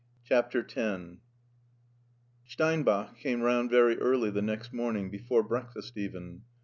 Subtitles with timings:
[0.23, 1.17] CHAPTER X
[2.47, 6.41] STEINBACH came round very early the next morning, before breakfast even.